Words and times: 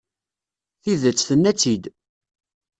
Tidet, 0.81 1.19
tenna-tt-id. 1.27 1.83